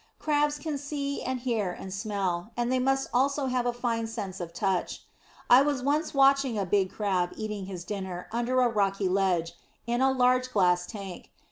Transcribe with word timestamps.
Crabs 0.17 0.57
can 0.57 0.79
see 0.79 1.21
and 1.21 1.41
hear 1.41 1.69
and 1.69 1.93
smell; 1.93 2.49
and 2.57 2.71
they 2.71 2.79
must 2.79 3.07
also 3.13 3.45
have 3.45 3.67
a 3.67 3.71
fine 3.71 4.07
sense 4.07 4.39
of 4.39 4.51
touch. 4.51 5.03
I 5.47 5.61
was 5.61 5.83
once 5.83 6.11
watching 6.11 6.57
a 6.57 6.65
big 6.65 6.89
Crab 6.91 7.33
eating 7.37 7.67
his 7.67 7.83
dinner 7.83 8.27
under 8.31 8.61
a 8.61 8.67
rocky 8.67 9.07
ledge 9.07 9.53
in 9.85 10.01
a 10.01 10.11
large 10.11 10.49
glass 10.51 10.87
tank. 10.87 11.29